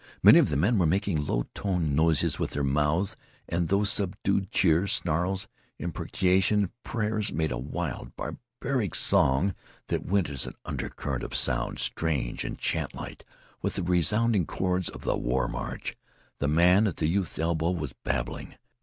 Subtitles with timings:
[0.23, 3.15] Many of the men were making low toned noises with their mouths,
[3.47, 9.53] and these subdued cheers, snarls, imprecations, prayers, made a wild, barbaric song
[9.89, 13.25] that went as an undercurrent of sound, strange and chantlike
[13.61, 15.95] with the resounding chords of the war march.
[16.39, 18.55] The man at the youth's elbow was babbling.